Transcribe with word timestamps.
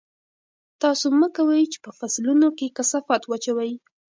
تاسو 0.81 1.05
مه 1.19 1.27
کوئ 1.35 1.63
چې 1.71 1.77
په 1.85 1.91
فصلونو 1.99 2.47
کې 2.57 2.73
کثافات 2.77 3.21
واچوئ. 3.25 3.71